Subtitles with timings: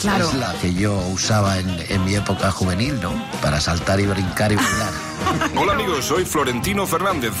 [0.00, 0.28] Claro.
[0.28, 3.12] es la que yo usaba en, en mi época juvenil, ¿no?
[3.42, 5.07] Para saltar y brincar y bailar.
[5.56, 7.32] Hola amigos, soy Florentino Fernández.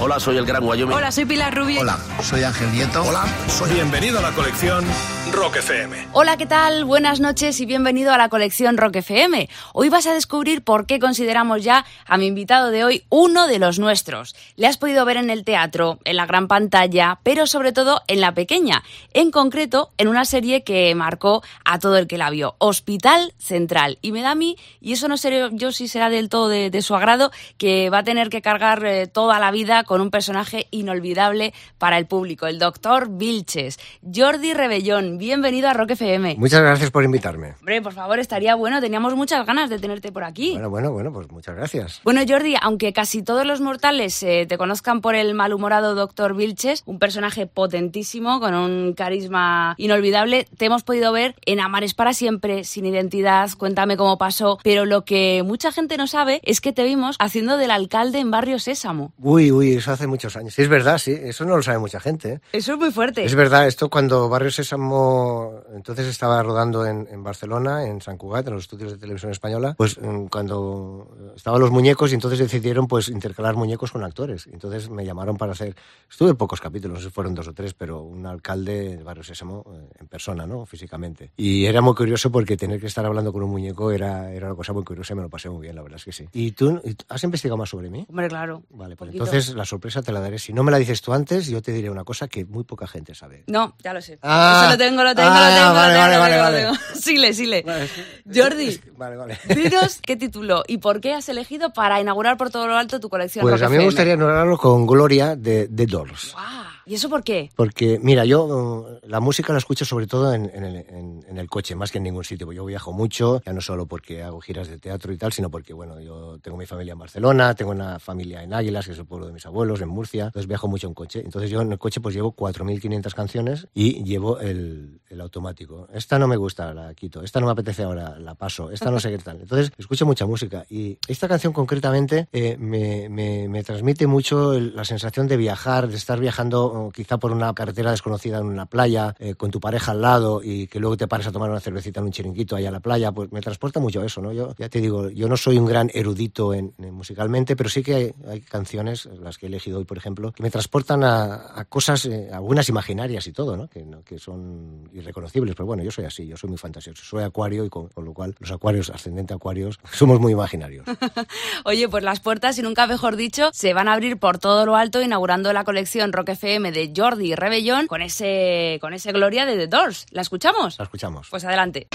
[0.00, 0.96] Hola, soy el Gran Wyoming.
[0.96, 1.80] Hola, soy Pilar Rubio.
[1.80, 3.02] Hola, soy Ángel Nieto.
[3.02, 3.72] Hola, soy...
[3.72, 4.84] Bienvenido a la colección
[5.32, 6.08] Rock FM.
[6.12, 6.84] Hola, ¿qué tal?
[6.84, 9.48] Buenas noches y bienvenido a la colección Rock FM.
[9.72, 13.58] Hoy vas a descubrir por qué consideramos ya a mi invitado de hoy uno de
[13.58, 14.34] los nuestros.
[14.56, 18.20] Le has podido ver en el teatro, en la gran pantalla, pero sobre todo en
[18.20, 18.82] la pequeña.
[19.12, 23.98] En concreto, en una serie que marcó a todo el que la vio, Hospital Central.
[24.02, 26.70] Y me da a mí, y eso no sé yo si será del todo de,
[26.70, 30.10] de su agrado, que va a tener que cargar eh, toda la vida con un
[30.10, 33.78] personaje inolvidable para el público, el doctor Vilches.
[34.02, 36.36] Jordi Rebellón, bienvenido a Rock FM.
[36.38, 37.54] Muchas gracias por invitarme.
[37.58, 38.80] Hombre, por favor, estaría bueno.
[38.80, 40.52] Teníamos muchas ganas de tenerte por aquí.
[40.52, 42.00] Bueno, bueno, bueno, pues muchas gracias.
[42.04, 46.34] Bueno, Jordi, aunque casi todos los mortales eh, te conozcan por el malhumorado Dr.
[46.34, 52.12] Vilches, un personaje potentísimo, con un carisma inolvidable, te hemos podido ver en Amares para
[52.12, 56.72] siempre, sin identidad, cuéntame cómo pasó, pero lo que mucha gente no sabe es que
[56.72, 59.12] te vimos haciendo del alcalde en Barrio Sésamo.
[59.18, 60.58] Uy, uy, eso hace muchos años.
[60.58, 62.32] Es verdad, sí, eso no lo sabe mucha gente.
[62.32, 62.40] ¿eh?
[62.52, 63.24] Eso es muy fuerte.
[63.24, 68.48] Es verdad, esto cuando Barrio Sésamo entonces estaba rodando en, en Barcelona, en San Cugat,
[68.48, 72.88] en los estudios de televisión española, pues mm, cuando estaban los muñecos y entonces decidieron
[72.88, 74.48] pues intercalar muñecos con actores.
[74.52, 75.76] Entonces me llamaron para hacer,
[76.10, 79.22] estuve pocos capítulos, no sé si fueron dos o tres, pero un alcalde de Barrio
[79.22, 80.66] Sésamo eh, en persona, ¿no?
[80.66, 81.30] Físicamente.
[81.36, 84.56] Y era muy curioso porque tener que estar hablando con un muñeco era, era una
[84.56, 86.28] cosa muy curiosa y me lo pasé muy bien, la verdad es que sí.
[86.32, 88.06] ¿Y tú has investigado más sobre mí?
[88.08, 88.62] Hombre, claro.
[88.70, 89.24] Vale, pues Poquito.
[89.24, 90.38] entonces la sorpresa te la daré.
[90.38, 92.86] Si no me la dices tú antes, yo te diré una cosa que muy poca
[92.86, 93.44] gente sabe.
[93.46, 94.18] No, ya lo sé.
[94.22, 94.62] Ah.
[94.62, 95.74] Eso lo tengo, lo tengo, Ah, lo tengo.
[95.74, 96.78] vale, lo vale, tengo, vale, lo vale.
[96.78, 96.94] tengo.
[97.00, 97.62] Sile, sile.
[97.66, 97.90] Vale, es
[98.34, 99.38] Jordi, es que- vale, vale.
[99.54, 103.08] dinos qué título y por qué has elegido para inaugurar por todo lo alto tu
[103.08, 106.32] colección Pues Rock a mí me gustaría nombrarlo con Gloria de The Doors.
[106.32, 106.44] Guau,
[106.90, 107.50] ¿Y eso por qué?
[107.54, 111.48] Porque, mira, yo la música la escucho sobre todo en, en el, en- en el
[111.48, 112.50] coche, más que en ningún sitio.
[112.52, 115.72] Yo viajo mucho, ya no solo porque hago giras de teatro y tal, sino porque,
[115.72, 119.06] bueno, yo tengo mi familia en Barcelona, tengo una familia en Águilas, que es el
[119.06, 120.24] pueblo de mis abuelos, en Murcia.
[120.24, 121.20] Entonces viajo mucho en coche.
[121.24, 125.86] Entonces yo en el coche pues llevo 4.500 canciones y llevo el, el automático.
[125.94, 127.22] Esta no me gusta, la quito.
[127.22, 128.72] Esta no me apetece ahora, la paso.
[128.72, 129.40] Esta no sé qué tal.
[129.40, 130.64] Entonces escucho mucha música.
[130.68, 135.94] Y esta canción concretamente eh, me, me- me transmite mucho la sensación de viajar, de
[135.96, 140.00] estar viajando quizá por una carretera desconocida en una playa, eh, con tu pareja al
[140.00, 142.72] lado y que luego te pares a tomar una cervecita en un chiringuito allá a
[142.72, 143.12] la playa.
[143.12, 144.32] Pues me transporta mucho eso, ¿no?
[144.32, 147.82] Yo ya te digo, yo no soy un gran erudito en, en musicalmente, pero sí
[147.82, 151.64] que hay, canciones, las que he elegido hoy, por ejemplo, que me transportan a, a
[151.64, 153.68] cosas, eh, algunas imaginarias y todo, ¿no?
[153.68, 154.02] Que, ¿no?
[154.02, 155.54] que son irreconocibles.
[155.54, 157.02] Pero bueno, yo soy así, yo soy muy fantasioso.
[157.04, 160.86] Soy acuario y con, con lo cual los acuarios, ascendente acuarios, somos muy imaginarios.
[161.64, 164.76] Oye, pues las puertas, y nunca mejor dicho, se van a abrir por todo lo
[164.76, 169.56] alto inaugurando la colección Rock FM de Jordi Rebellón con ese, con ese Gloria de
[169.56, 170.06] The Doors.
[170.10, 170.78] ¿La escuchamos?
[170.78, 171.28] La escuchamos.
[171.30, 171.88] Pues adelante.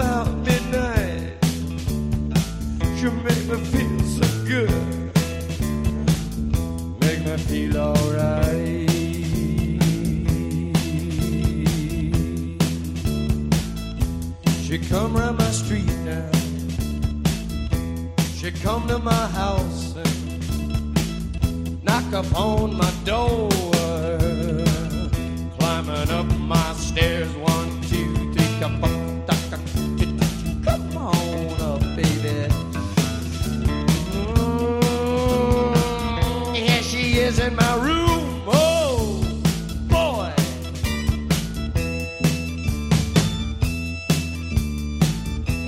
[0.00, 0.39] cloud.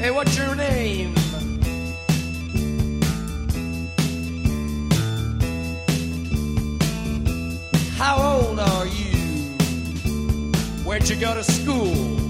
[0.02, 1.14] Hey, what's your name?
[7.94, 9.16] How old are you?
[10.82, 12.21] Where'd you go to school?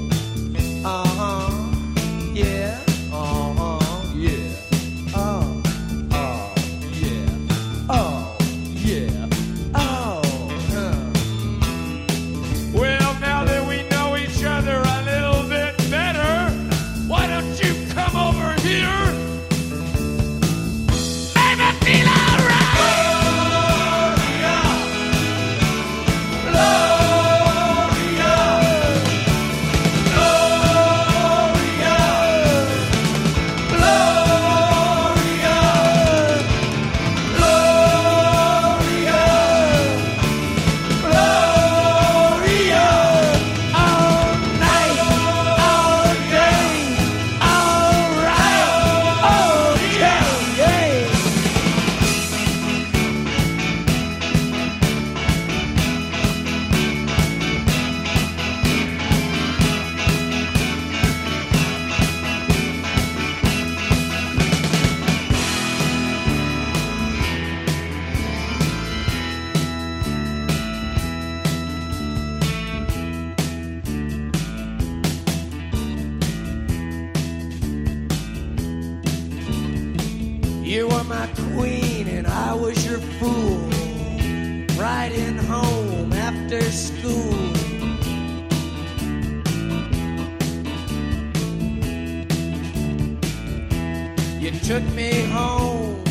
[94.62, 96.04] Took me home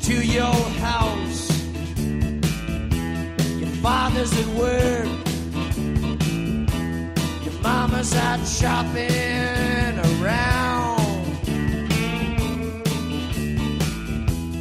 [0.00, 1.50] to your house.
[3.60, 5.08] Your father's at work.
[7.44, 10.98] Your mama's out shopping around.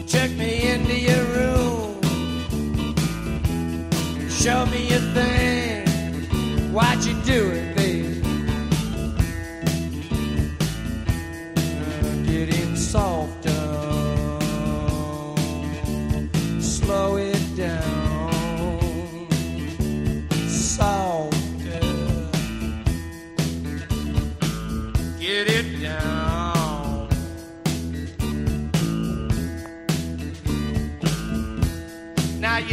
[0.06, 2.02] Took me into your room.
[4.30, 5.88] Show me your thing.
[6.74, 7.73] Why'd you do it,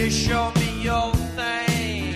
[0.01, 2.15] you show me your thing.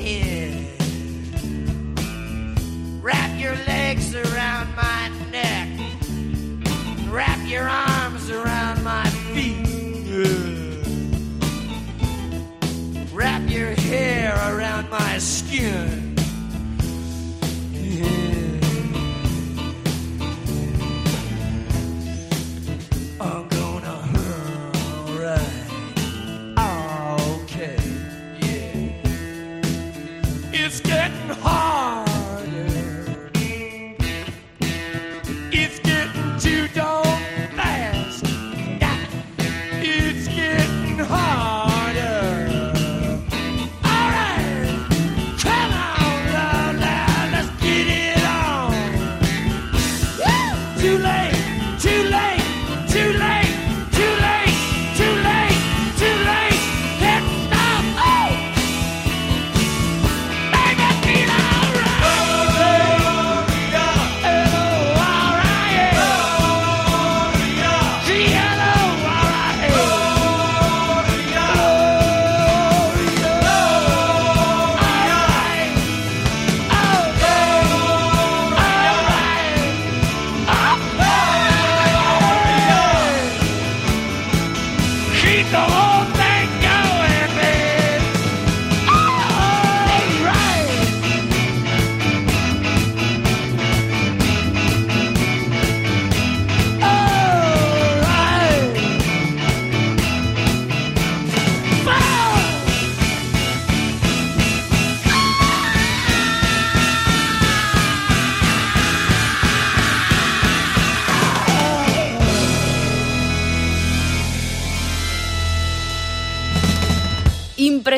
[0.00, 0.54] Yeah.
[3.02, 5.68] Wrap your legs around my neck.
[7.10, 10.08] Wrap your arms around my feet.
[13.12, 15.91] Wrap your hair around my skin.
[35.54, 35.91] If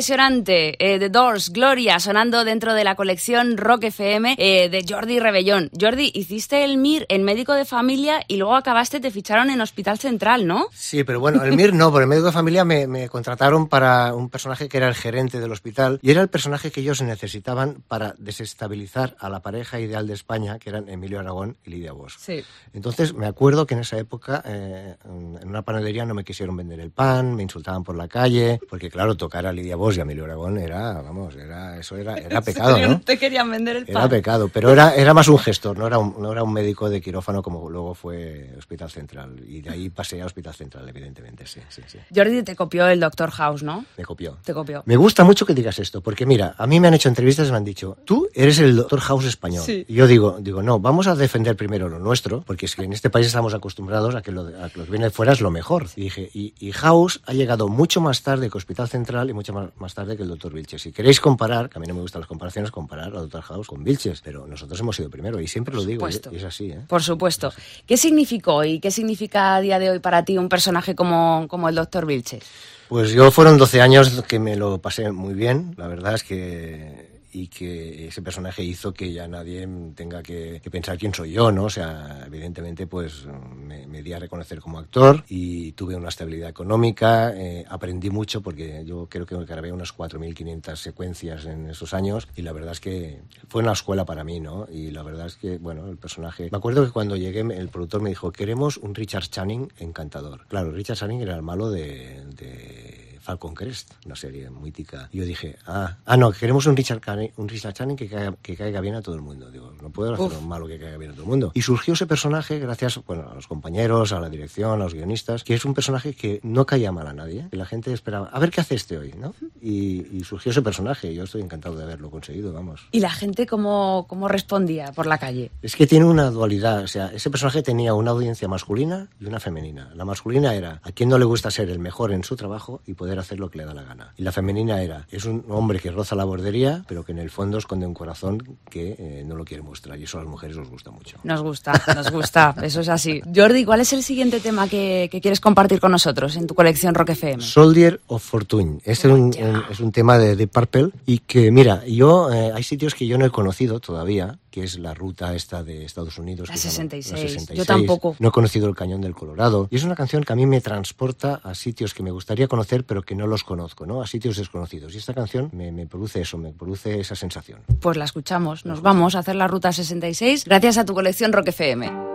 [0.04, 0.76] Impresionante.
[0.78, 5.70] Eh, The Doors, Gloria, sonando dentro de la colección Rock FM eh, de Jordi Rebellón.
[5.80, 9.98] Jordi, hiciste el MIR en médico de familia y luego acabaste, te ficharon en Hospital
[9.98, 10.66] Central, ¿no?
[10.74, 14.12] Sí, pero bueno, el MIR no, por el médico de familia me, me contrataron para
[14.12, 17.82] un personaje que era el gerente del hospital y era el personaje que ellos necesitaban
[17.88, 22.18] para desestabilizar a la pareja ideal de España, que eran Emilio Aragón y Lidia Bosch.
[22.18, 22.44] Sí.
[22.74, 26.80] Entonces me acuerdo que en esa época eh, en una panadería no me quisieron vender
[26.80, 30.02] el pan, me insultaban por la calle, porque claro, tocar a Lidia Bosch y a
[30.02, 33.00] Emilio Aragón era, vamos, era, eso era, era pecado, ¿no?
[33.00, 34.10] te querían vender el Era pan.
[34.10, 37.00] pecado, pero era, era más un gestor, no era un, no era un médico de
[37.00, 39.40] quirófano como luego fue Hospital Central.
[39.46, 41.98] Y de ahí pasé a Hospital Central, evidentemente, sí, sí, sí.
[42.14, 43.84] Jordi te copió el Doctor House, ¿no?
[43.96, 44.38] Me copió.
[44.44, 44.82] Te copió.
[44.86, 47.50] Me gusta mucho que digas esto, porque mira, a mí me han hecho entrevistas y
[47.50, 49.62] me han dicho, tú eres el Doctor House español.
[49.64, 49.84] Sí.
[49.88, 52.92] Y yo digo, digo, no, vamos a defender primero lo nuestro, porque es que en
[52.92, 55.40] este país estamos acostumbrados a que lo, a que lo que viene de fuera es
[55.40, 55.86] lo mejor.
[55.96, 59.52] Y dije, y, y House ha llegado mucho más tarde que Hospital Central y mucho
[59.52, 60.80] más, más tarde que el Doctor Vilches.
[60.80, 63.66] Si queréis comparar, que a mí no me gustan las comparaciones, comparar al Doctor House
[63.66, 66.80] con Vilches, pero nosotros hemos sido primero y siempre lo digo, y es así, ¿eh?
[66.88, 67.52] Por supuesto.
[67.86, 71.68] ¿Qué significó y qué significa a día de hoy para ti un personaje como, como
[71.68, 72.44] el Doctor Vilches?
[72.88, 77.13] Pues yo fueron 12 años que me lo pasé muy bien, la verdad es que
[77.34, 81.50] y que ese personaje hizo que ya nadie tenga que, que pensar quién soy yo,
[81.52, 81.64] ¿no?
[81.64, 83.26] O sea, evidentemente pues
[83.56, 88.40] me, me di a reconocer como actor y tuve una estabilidad económica, eh, aprendí mucho
[88.40, 92.80] porque yo creo que grabé unas 4.500 secuencias en esos años y la verdad es
[92.80, 94.66] que fue una escuela para mí, ¿no?
[94.70, 96.48] Y la verdad es que, bueno, el personaje...
[96.52, 100.46] Me acuerdo que cuando llegué el productor me dijo, queremos un Richard Channing encantador.
[100.46, 105.08] Claro, Richard Channing era el malo de- de Falcon Crest, una serie mítica.
[105.10, 107.00] Y yo dije, ah, ah no, queremos un Richard,
[107.36, 109.50] un Richard Channing que caiga, que caiga bien a todo el mundo.
[109.50, 110.38] Digo, no puedo hacer Uf.
[110.38, 111.52] un malo que caiga bien a todo el mundo.
[111.54, 115.42] Y surgió ese personaje gracias bueno, a los compañeros, a la dirección, a los guionistas,
[115.42, 117.48] que es un personaje que no caía mal a nadie.
[117.50, 119.34] Que la gente esperaba, a ver qué hace este hoy, ¿no?
[119.62, 122.86] Y, y surgió ese personaje y yo estoy encantado de haberlo conseguido, vamos.
[122.92, 125.50] ¿Y la gente cómo, cómo respondía por la calle?
[125.62, 129.40] Es que tiene una dualidad, o sea, ese personaje tenía una audiencia masculina y una
[129.40, 129.90] femenina.
[129.94, 132.94] La masculina era a quien no le gusta ser el mejor en su trabajo y
[132.94, 134.12] poder hacer lo que le da la gana.
[134.16, 137.30] Y la femenina era, es un hombre que roza la bordería, pero que en el
[137.30, 139.98] fondo esconde un corazón que eh, no lo quiere mostrar.
[139.98, 141.16] Y eso a las mujeres os gusta mucho.
[141.24, 143.20] Nos gusta, nos gusta, eso es así.
[143.34, 146.94] Jordi, ¿cuál es el siguiente tema que, que quieres compartir con nosotros en tu colección
[146.94, 147.42] Rock FM?
[147.42, 148.80] Soldier of Fortune.
[148.84, 149.34] Es un, un-
[149.70, 153.18] es un tema de Deep Purple y que, mira, yo eh, hay sitios que yo
[153.18, 156.46] no he conocido todavía, que es la ruta esta de Estados Unidos.
[156.48, 157.48] La que se llama- 66.
[157.56, 158.14] Yo tampoco.
[158.20, 159.66] No he conocido el Cañón del Colorado.
[159.68, 162.84] Y es una canción que a mí me transporta a sitios que me gustaría conocer,
[162.84, 164.00] pero que no los conozco, ¿no?
[164.00, 164.94] A sitios desconocidos.
[164.94, 167.62] Y esta canción me, me produce eso, me produce esa sensación.
[167.80, 171.48] Pues la escuchamos, nos vamos a hacer la ruta 66 gracias a tu colección Rock
[171.48, 172.13] FM.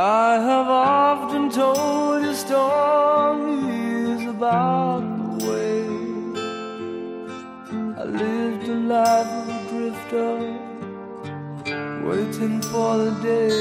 [0.00, 5.82] I have often told you stories about the way
[7.98, 10.34] I lived a life of a drifter,
[12.06, 13.58] waiting for the day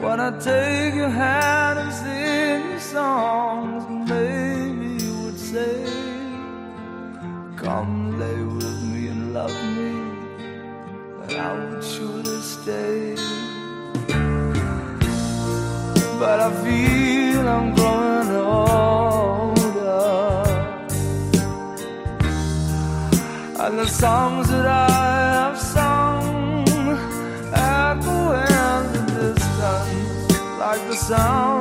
[0.00, 3.84] when I take your hand and sing you songs.
[4.08, 5.76] Maybe you would say,
[7.58, 9.92] Come lay with me and love me,
[11.22, 13.51] and I would surely stay
[16.22, 19.56] but I feel I'm growing older.
[23.62, 24.90] And the songs that I
[25.36, 26.98] have sung
[27.52, 28.18] echo
[28.50, 31.51] in the distance like the sound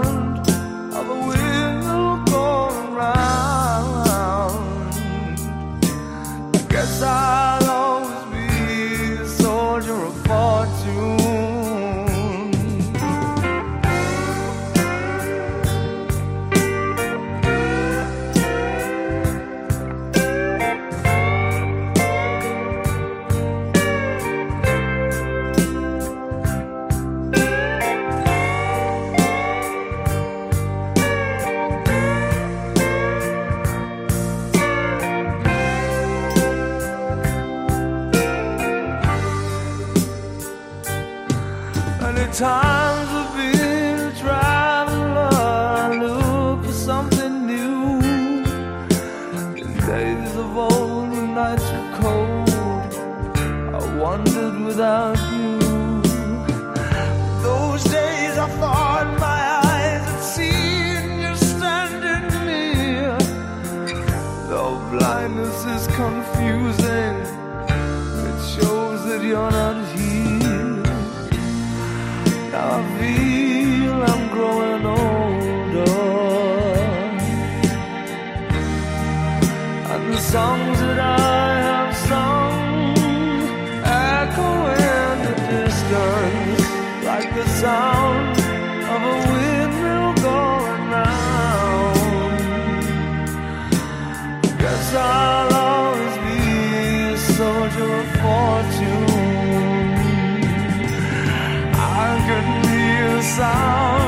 [103.41, 104.00] sound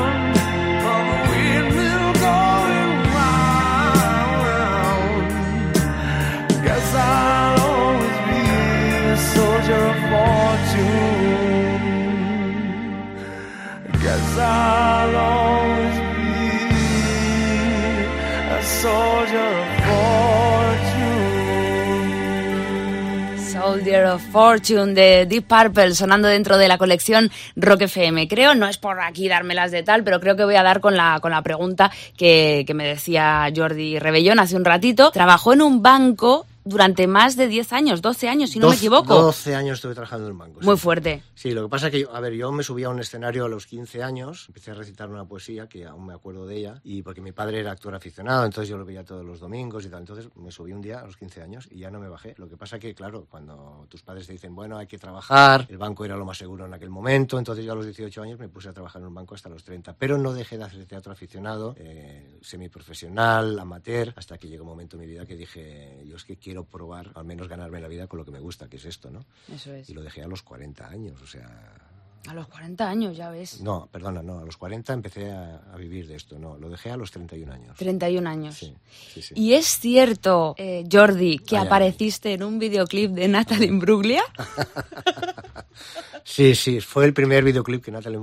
[24.18, 28.28] Fortune de Deep Purple sonando dentro de la colección Rock FM.
[28.28, 30.96] Creo, no es por aquí dármelas de tal, pero creo que voy a dar con
[30.96, 35.10] la, con la pregunta que, que me decía Jordi Rebellón hace un ratito.
[35.10, 38.78] Trabajó en un banco durante más de 10 años, 12 años, si no me Doce-
[38.78, 39.14] equivoco.
[39.14, 40.60] 12 años estuve trabajando en un banco.
[40.60, 40.66] sí.
[40.66, 41.22] Muy fuerte.
[41.34, 43.44] Sí, lo que pasa es que, yo- a ver, yo me subí a un escenario
[43.44, 46.80] a los 15 años, empecé a recitar una poesía, que aún me acuerdo de ella,
[46.84, 49.88] y porque mi padre era actor aficionado, entonces yo lo veía todos los domingos y
[49.90, 50.00] tal.
[50.00, 52.34] Entonces me subí un día a los 15 años y ya no me bajé.
[52.38, 55.78] Lo que pasa que, claro, cuando tus padres te dicen, bueno, hay que trabajar, el
[55.78, 58.48] banco era lo más seguro en aquel momento, entonces yo a los 18 años me
[58.48, 59.94] puse a trabajar en un banco hasta los 30.
[59.98, 64.96] Pero no dejé de hacer teatro aficionado, eh, semiprofesional, amateur, hasta que llegó un momento
[64.96, 68.06] en mi vida que dije, yo es que quiero probar, al menos ganarme la vida
[68.06, 69.24] con lo que me gusta, que es esto, ¿no?
[69.52, 69.90] Eso es.
[69.90, 71.48] Y lo dejé a los 40 años, o sea...
[72.28, 73.60] A los 40 años, ya ves.
[73.60, 76.90] No, perdona, no, a los 40 empecé a, a vivir de esto, no, lo dejé
[76.90, 77.76] a los 31 años.
[77.76, 78.54] 31 años.
[78.54, 78.74] Sí,
[79.12, 79.34] sí, sí.
[79.36, 84.22] Y es cierto, eh, Jordi, que apareciste en un videoclip de Natalie Imbruglia.
[86.24, 88.18] Sí, sí, fue el primer videoclip que Natalie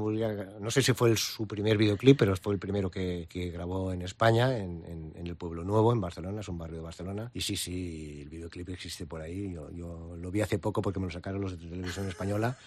[0.59, 3.91] no sé si fue el- su primer videoclip, pero fue el primero que, que grabó
[3.93, 7.31] en España, en, en- en el Pueblo Nuevo, en Barcelona, es un barrio de Barcelona.
[7.33, 10.99] Y sí, sí, el videoclip existe por ahí, yo, yo lo vi hace poco porque
[10.99, 12.57] me lo sacaron los de televisión española.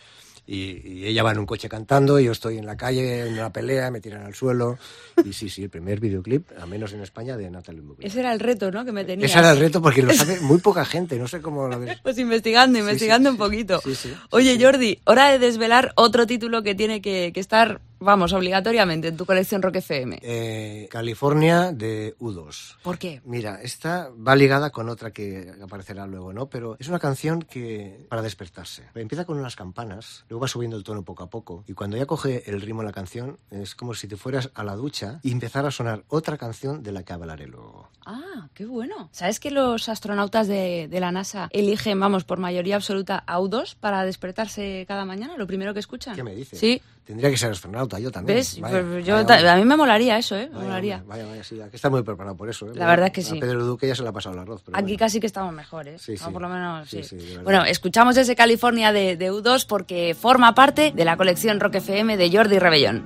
[0.46, 3.34] Y, y ella va en un coche cantando, y yo estoy en la calle, en
[3.34, 4.78] una pelea, me tiran al suelo.
[5.24, 8.06] Y sí, sí, el primer videoclip, al menos en España, de Natalie Imbruglia.
[8.06, 8.84] Ese era el reto, ¿no?
[8.84, 9.30] Que me tenías.
[9.30, 11.98] Ese era el reto porque lo sabe muy poca gente, no sé cómo lo ves.
[12.02, 13.32] Pues investigando, investigando sí.
[13.32, 13.80] un poquito.
[13.80, 14.58] Sí, Oye.
[14.60, 19.26] Jordi, hora de desvelar otro título que tiene que, que estar, vamos, obligatoriamente en tu
[19.26, 20.18] colección Rock FM.
[20.22, 22.76] Eh, California de U2.
[22.82, 23.20] ¿Por qué?
[23.24, 26.48] Mira, esta va ligada con otra que aparecerá luego, ¿no?
[26.48, 28.84] Pero es una canción que para despertarse.
[28.94, 32.06] Empieza con unas campanas, luego va subiendo el tono poco a poco y cuando ya
[32.06, 35.32] coge el ritmo de la canción es como si te fueras a la ducha y
[35.32, 37.88] empezara a sonar otra canción de la que hablaré luego.
[38.06, 39.08] Ah, qué bueno.
[39.12, 43.76] ¿Sabes que los astronautas de, de la NASA eligen, vamos, por mayoría absoluta a U2
[43.78, 45.36] para despertarse cada mañana?
[45.36, 46.14] Lo primero que escuchan.
[46.14, 46.58] ¿Qué me dices?
[46.58, 46.82] Sí.
[47.04, 48.38] Tendría que ser astronauta, yo también.
[48.38, 48.58] ¿Ves?
[48.60, 50.46] Vaya, Pues yo vaya a mí me molaría eso, ¿eh?
[50.48, 51.02] Me Vaya, molaría.
[51.06, 52.66] Vaya, vaya, sí, aquí está muy preparado por eso.
[52.66, 52.72] ¿eh?
[52.74, 53.38] La verdad es que A sí.
[53.40, 54.62] Pedro Duque ya se le ha pasado el arroz.
[54.64, 54.98] pero Aquí bueno.
[54.98, 56.00] casi que estamos mejores.
[56.00, 56.24] Sí, O sí.
[56.32, 57.20] por lo menos, Sí, sí.
[57.20, 61.74] sí, bueno, escuchamos ese California de, de U2 porque forma parte de la colección Rock
[61.76, 63.04] FM de Jordi Rebellón.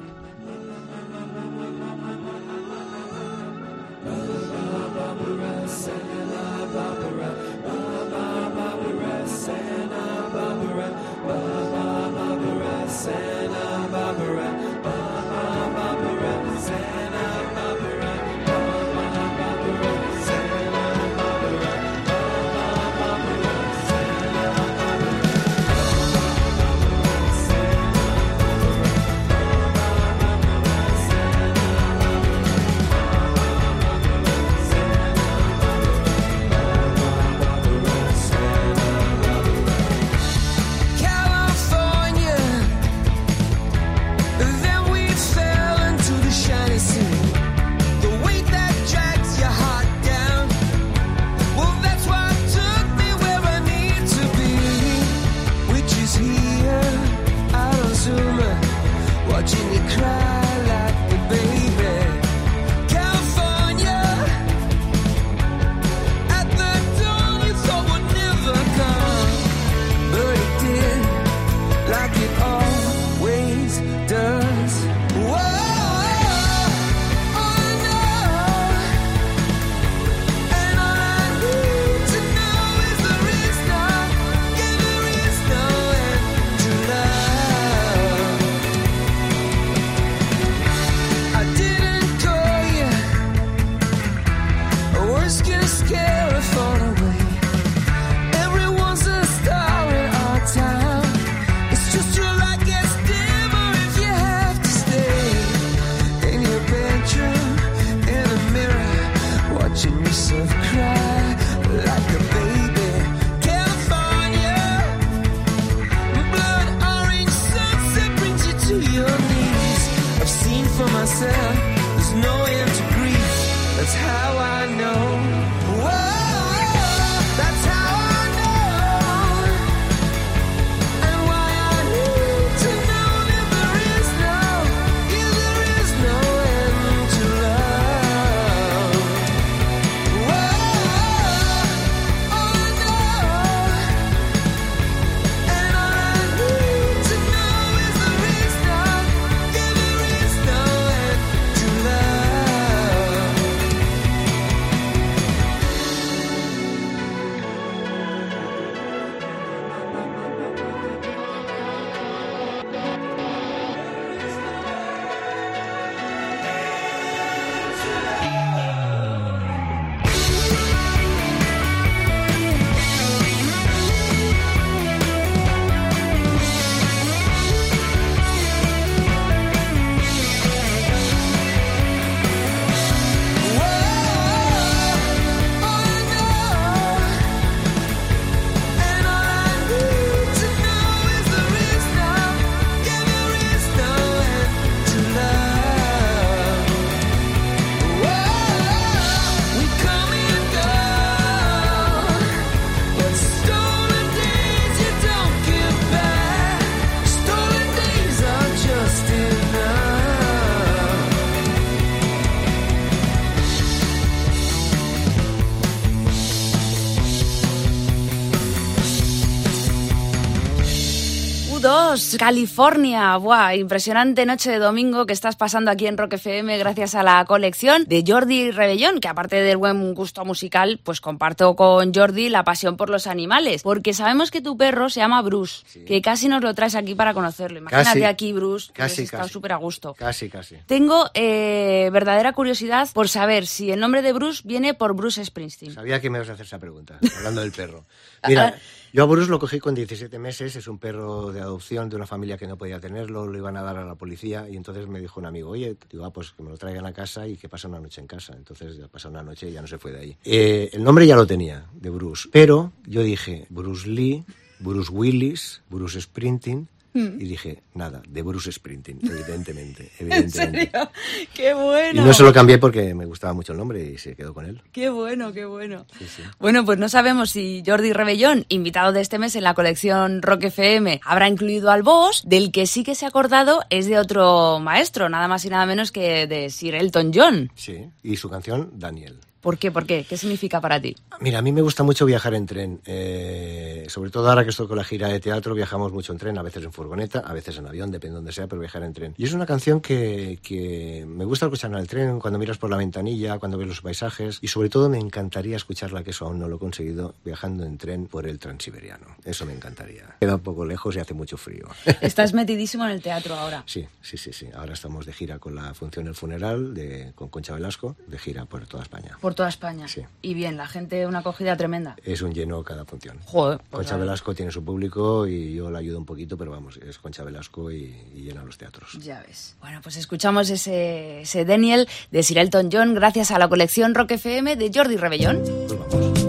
[221.58, 223.16] U2, California.
[223.16, 227.24] Buah, impresionante noche de domingo que estás pasando aquí en Rock FM gracias a la
[227.24, 232.44] colección de Jordi Rebellón, que aparte del buen gusto musical, pues comparto con Jordi la
[232.44, 233.62] pasión por los animales.
[233.62, 237.12] Porque sabemos que tu perro se llama Bruce, que casi nos lo traes aquí para
[237.12, 237.58] conocerlo.
[237.58, 238.04] Imagínate Casi.
[238.04, 239.28] aquí, Bruce, que Casi, casi.
[239.28, 239.94] súper a gusto.
[239.94, 240.54] Casi, casi.
[240.66, 245.74] Tengo eh, verdadera curiosidad por saber si el nombre de Bruce viene por Bruce Springsteen.
[245.74, 247.84] Sabía que me ibas a hacer esa pregunta, hablando del perro.
[248.28, 248.54] Mira,
[248.92, 252.06] yo a Bruce lo cogí con 17 meses, es un perro de adopción de una
[252.06, 255.00] familia que no podía tenerlo, lo iban a dar a la policía y entonces me
[255.00, 257.48] dijo un amigo, oye, digo, ah, pues que me lo traigan a casa y que
[257.48, 258.34] pase una noche en casa.
[258.36, 260.16] Entonces ya pasó una noche y ya no se fue de ahí.
[260.24, 264.24] Eh, el nombre ya lo tenía, de Bruce, pero yo dije Bruce Lee,
[264.58, 266.68] Bruce Willis, Bruce Sprinting.
[266.94, 269.90] Y dije, nada, de Bruce Sprinting, evidentemente.
[269.98, 270.70] ¿En evidentemente.
[270.70, 270.90] serio?
[271.34, 272.02] ¡Qué bueno!
[272.02, 274.46] Y no se lo cambié porque me gustaba mucho el nombre y se quedó con
[274.46, 274.62] él.
[274.72, 275.86] Qué bueno, qué bueno.
[275.98, 276.22] Sí, sí.
[276.38, 280.44] Bueno, pues no sabemos si Jordi Rebellón, invitado de este mes en la colección Rock
[280.44, 284.58] FM, habrá incluido al boss, del que sí que se ha acordado es de otro
[284.58, 287.52] maestro, nada más y nada menos que de Sir Elton John.
[287.54, 289.20] Sí, y su canción, Daniel.
[289.40, 289.70] ¿Por qué?
[289.70, 290.04] ¿Por qué?
[290.08, 290.96] ¿Qué significa para ti?
[291.20, 292.80] Mira, a mí me gusta mucho viajar en tren.
[292.86, 296.36] eh, sobre todo ahora que estoy con la gira de teatro, viajamos mucho en tren,
[296.38, 298.92] a veces en furgoneta, a veces en avión, depende de donde sea, pero viajar en
[298.92, 299.14] tren.
[299.16, 302.70] Y es una canción que, que me gusta escuchar en el tren, cuando miras por
[302.70, 306.38] la ventanilla, cuando ves los paisajes, y sobre todo me encantaría escucharla, que eso aún
[306.38, 309.06] no lo he conseguido, viajando en tren por el transiberiano.
[309.24, 310.16] Eso me encantaría.
[310.20, 311.66] Queda un poco lejos y hace mucho frío.
[312.00, 313.62] Estás metidísimo en el teatro ahora.
[313.66, 314.48] Sí, sí, sí, sí.
[314.54, 318.44] Ahora estamos de gira con la función El Funeral de, con Concha Velasco, de gira
[318.44, 319.16] por toda España.
[319.20, 319.88] Por toda España.
[319.88, 320.02] Sí.
[320.22, 321.96] Y bien, la gente, una acogida tremenda.
[322.04, 323.18] Es un lleno cada función.
[323.24, 323.58] Joder.
[323.70, 323.96] pues Concha.
[323.96, 327.70] Velasco tiene su público y yo la ayudo un poquito, pero vamos, es Concha Velasco
[327.70, 328.92] y, y llena los teatros.
[329.02, 329.56] Ya ves.
[329.60, 334.12] Bueno, pues escuchamos ese, ese Daniel de Sir Elton John gracias a la colección Rock
[334.12, 335.42] FM de Jordi Rebellón.
[335.42, 336.27] Pues vamos.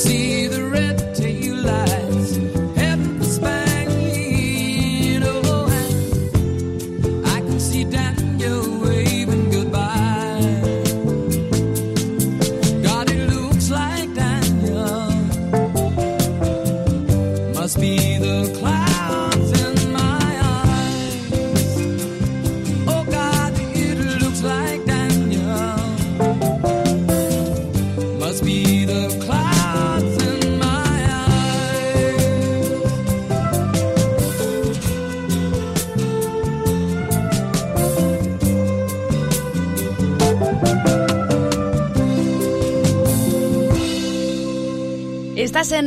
[0.00, 0.39] See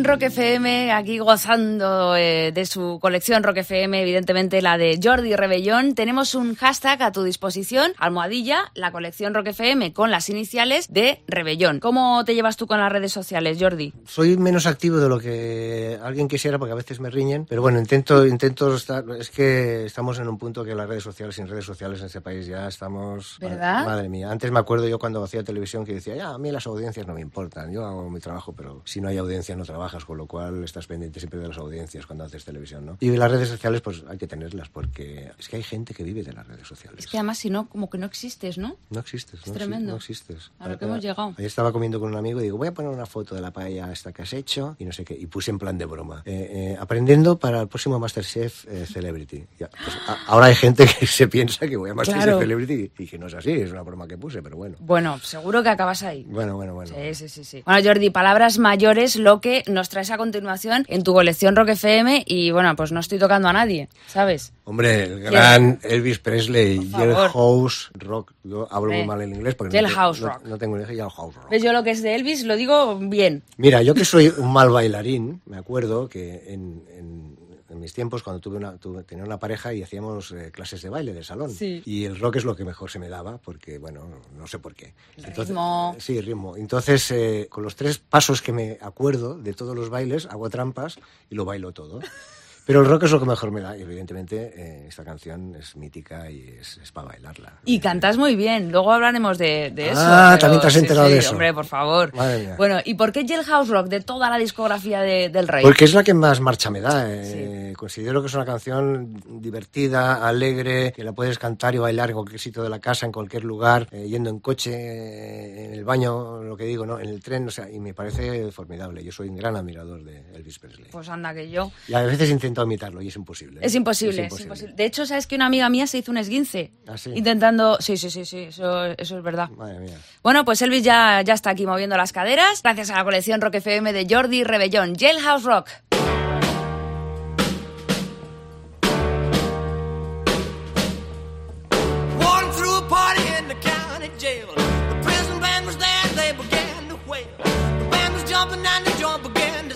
[0.04, 5.34] en Rock FM, aquí gozando eh, de su colección Rock FM, evidentemente la de Jordi
[5.34, 5.96] Rebellón.
[5.96, 11.22] Tenemos un hashtag a tu disposición, almohadilla, la colección Rock FM, con las iniciales de
[11.28, 11.80] Rebellón.
[11.80, 13.94] ¿Cómo te llevas tú con las redes sociales, Jordi?
[14.06, 17.80] Soy menos activo de lo que alguien quisiera porque a veces me riñen, pero bueno,
[17.80, 19.06] intento, intento estar.
[19.18, 22.20] Es que estamos en un punto que las redes sociales, sin redes sociales en este
[22.20, 23.38] país ya estamos.
[23.40, 23.86] ¿Verdad?
[23.86, 24.30] Madre mía.
[24.30, 27.14] Antes me acuerdo yo cuando hacía televisión que decía, ya, a mí las audiencias no
[27.14, 29.64] me importan, yo hago mi trabajo, pero si no hay audiencia no
[30.06, 32.98] con lo cual estás pendiente siempre de las audiencias cuando haces televisión, ¿no?
[33.00, 36.24] Y las redes sociales, pues hay que tenerlas porque es que hay gente que vive
[36.24, 37.00] de las redes sociales.
[37.00, 38.78] Es que además, si no, como que no existes, ¿no?
[38.90, 39.92] No existes, Es no, tremendo.
[39.92, 40.52] no existes.
[40.60, 41.34] A lo que hemos llegado.
[41.38, 43.52] Ayer estaba comiendo con un amigo y digo, voy a poner una foto de la
[43.52, 45.14] paella esta que has hecho y no sé qué.
[45.16, 46.24] Y puse en plan de broma.
[46.26, 49.46] Eh, eh, aprendiendo para el próximo Masterchef eh, Celebrity.
[49.60, 52.40] Ya, pues, a- ahora hay gente que se piensa que voy a Masterchef Claro.
[52.40, 54.78] Celebrity y que no es así, es una broma que puse, pero bueno.
[54.80, 56.24] Bueno, seguro que acabas ahí.
[56.30, 56.92] Bueno, bueno, bueno.
[56.96, 57.64] Sí, sí, sí, sí.
[57.66, 62.24] Bueno, Jordi, palabras mayores, lo que nos traes a continuación en tu colección Rock FM
[62.26, 64.54] y bueno, pues no estoy tocando a nadie, ¿sabes?
[64.66, 66.90] Hombre, el gran Elvis Presley.
[66.92, 68.34] Jailhouse Rock.
[68.44, 70.42] Yo hablo muy Eh, mal el inglés porque no, te- no- Rock.
[70.46, 70.88] no tengo ni idea.
[71.10, 71.50] Jailhouse Rock.
[71.50, 71.64] ¿Ves?
[71.64, 73.44] Yo lo que es de Elvis lo digo bien.
[73.58, 77.38] Mira, yo que soy un mal bailarín, me acuerdo que en, en-
[77.74, 80.90] en mis tiempos, cuando tuve una, tuve- tenía una pareja y hacíamos eh, clases de
[80.90, 81.52] baile de salón.
[81.52, 81.82] Sí.
[81.86, 84.08] Y el rock es lo que mejor se me daba, porque, bueno,
[84.38, 84.94] no sé por qué.
[85.18, 85.96] ritmo.
[86.00, 86.56] Sí, ritmo.
[86.56, 90.98] Entonces, eh, con los tres pasos que me acuerdo de todos los bailes, hago trampas
[91.30, 92.00] y lo bailo todo.
[92.66, 95.76] Pero el rock es lo que mejor me da y evidentemente eh, esta canción es
[95.76, 97.54] mítica y es, es para bailarla.
[97.66, 100.02] Y cantas muy bien, luego hablaremos de, de eso.
[100.02, 101.32] Ah, pero también te has sí, enterado sí, de eso.
[101.32, 102.14] Hombre, por favor.
[102.16, 102.56] Madre mía.
[102.58, 105.64] Bueno, ¿y por qué Jailhouse Rock de toda la discografía de- del Rey?
[105.64, 107.06] Porque es la que más marcha me da.
[107.10, 112.16] eh, Considero que es una canción divertida, alegre, que la puedes cantar y bailar en
[112.16, 115.84] cualquier sitio de la casa, en cualquier lugar, eh, yendo en coche, eh, en el
[115.84, 117.00] baño, lo que digo, ¿no?
[117.00, 119.04] en el tren, o sea, y me parece formidable.
[119.04, 120.88] Yo soy un gran admirador de Elvis Presley.
[120.92, 121.72] Pues anda que yo.
[121.88, 123.60] Y a veces he intentado imitarlo y es imposible.
[123.60, 123.66] ¿eh?
[123.66, 124.74] Es imposible, es imposible.
[124.76, 126.72] De hecho, ¿sabes que una amiga mía se hizo un esguince?
[126.88, 127.12] ¿Ah, sí?
[127.16, 127.78] Intentando...
[127.80, 129.50] Sí, sí, sí, sí, eso, eso es verdad.
[129.50, 129.98] Madre mía.
[130.22, 133.56] Bueno, pues Elvis ya, ya está aquí moviendo las caderas, gracias a la colección Rock
[133.56, 135.70] FM de Jordi Rebellón, Jailhouse Rock.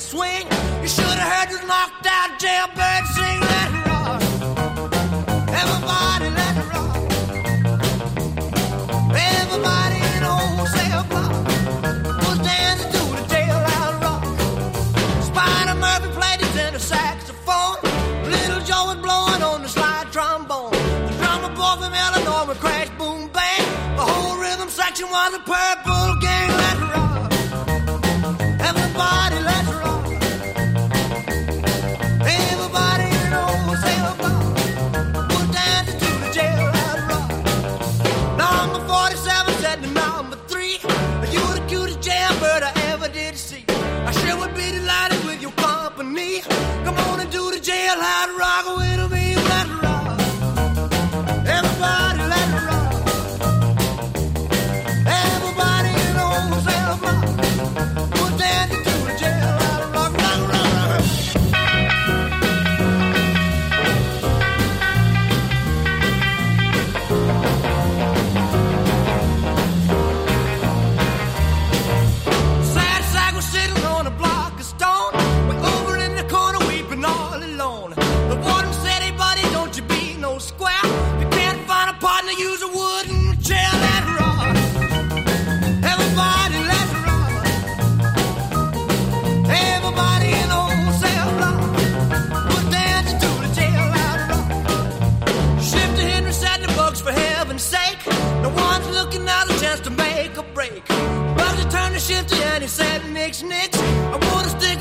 [0.07, 0.76] Swing.
[0.87, 3.86] You should have heard this knocked out jailbird sing, let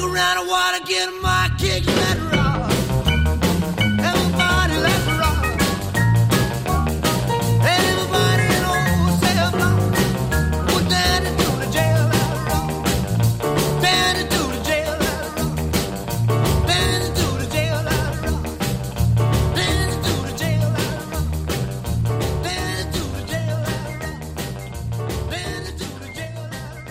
[0.00, 0.46] around,
[1.22, 1.85] my kick.
[4.09, 4.74] Everybody.
[7.62, 9.56] Everybody the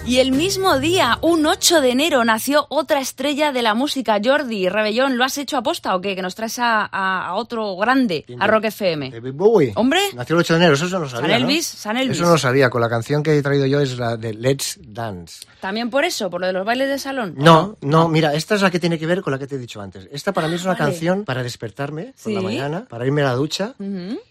[0.07, 4.69] Y el mismo día un 8 de enero, nació otra estrella de la música, Jordi
[4.69, 5.17] Rebellón.
[5.17, 6.15] ¿Lo has hecho aposta o qué?
[6.15, 9.09] Que nos traes a, a- a otro grande, a Rock FM.
[9.11, 9.73] David Bowie.
[9.75, 9.99] Hombre.
[10.13, 11.21] Nació el 8 de enero, eso no lo sabía.
[11.29, 11.47] San ¿no?
[11.47, 12.17] Elvis, San Elvis.
[12.17, 12.69] Eso no lo sabía.
[12.69, 15.45] Con la canción que he traído yo es la de Let's Dance.
[15.59, 17.35] También por eso, por lo de los bailes de salón.
[17.39, 19.55] ¿o No, no, mira, esta es la que tiene que ver con la que te
[19.55, 20.07] he dicho antes.
[20.11, 20.91] Esta para mí es una Ah, vale.
[20.91, 23.73] canción para despertarme por la mañana, para irme a la ducha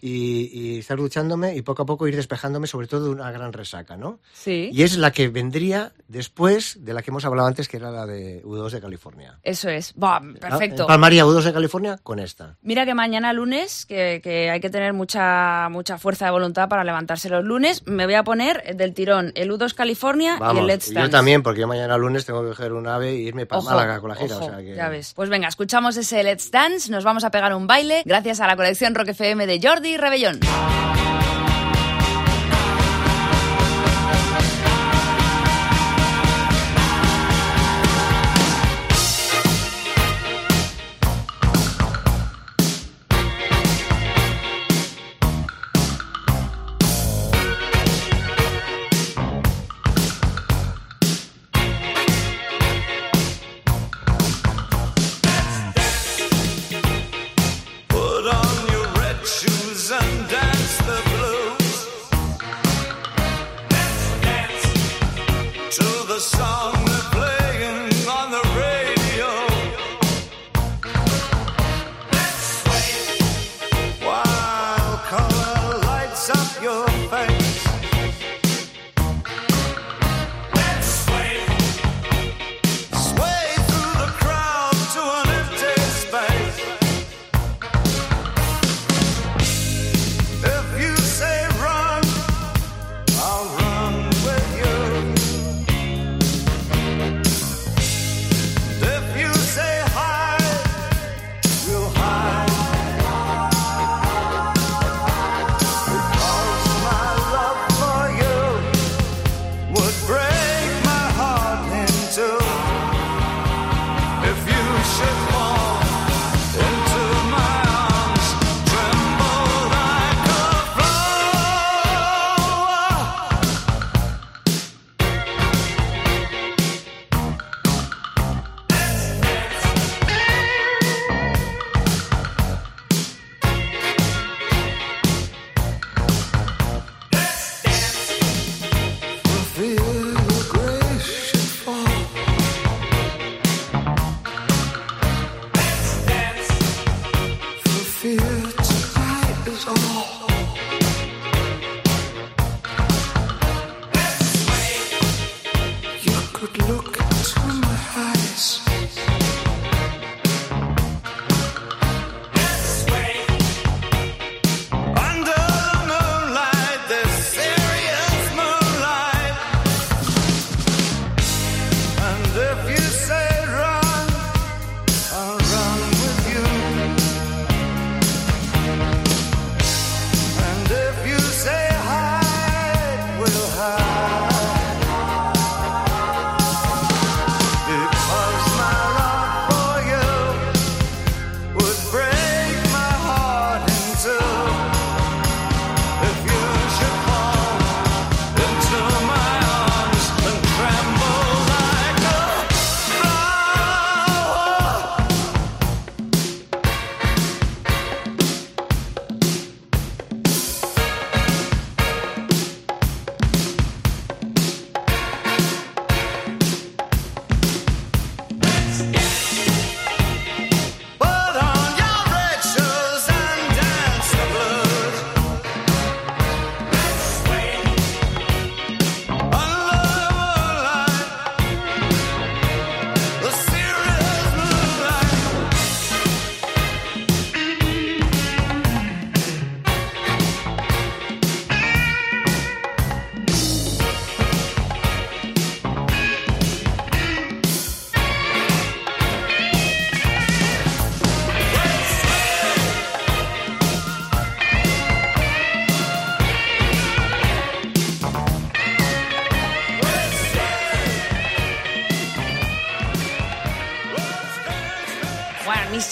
[0.01, 3.51] y, y estar duchándome y poco a poco ir despejándome, sobre todo de una gran
[3.53, 4.19] resaca, ¿no?
[4.33, 4.69] Sí.
[4.71, 8.05] Y es la que vendría después de la que hemos hablado antes, que era la
[8.05, 9.39] de U2 de California.
[9.43, 9.93] Eso es.
[10.39, 10.85] Perfecto.
[10.87, 12.57] Palmaría U2 de California con esta.
[12.61, 16.83] Mira que mañana lunes, que, que hay que tener mucha, mucha fuerza de voluntad para
[16.83, 20.93] levantarse los lunes, me voy a poner del tirón el U2 California y el Let's
[20.93, 21.07] Dance.
[21.07, 23.69] yo también, porque yo mañana lunes tengo que coger un ave e irme para Ojo,
[23.69, 24.37] Málaga con la gira.
[24.37, 24.75] ojo, o sea que...
[24.75, 25.13] Ya ves.
[25.15, 28.55] Pues venga, escuchamos ese Let's Dance, nos vamos a pegar un baile gracias a la
[28.55, 30.39] colección Rock FM de Jordi Rebellón.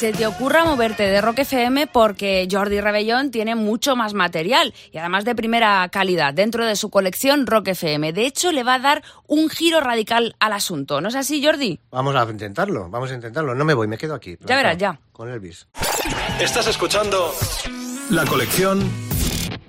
[0.03, 4.97] Se te ocurra moverte de Rock FM porque Jordi Rebellón tiene mucho más material y
[4.97, 8.11] además de primera calidad dentro de su colección Rock FM.
[8.11, 10.99] De hecho, le va a dar un giro radical al asunto.
[10.99, 11.79] ¿No es así, Jordi?
[11.89, 13.55] Vamos a intentarlo, vamos a intentarlo.
[13.55, 14.35] No me voy, me quedo aquí.
[14.45, 14.99] Ya verás, ya.
[15.13, 15.67] Con Elvis.
[16.37, 17.33] Estás escuchando
[18.09, 18.81] la colección